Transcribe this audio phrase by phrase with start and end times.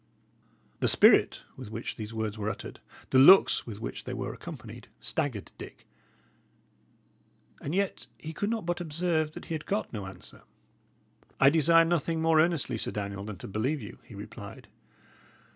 [0.79, 2.79] The spirit with which these words were uttered,
[3.11, 5.85] the looks with which they were accompanied, staggered Dick;
[7.61, 10.41] and yet he could not but observe that he had got no answer.
[11.39, 14.69] "I desire nothing more earnestly, Sir Daniel, than to believe you," he replied.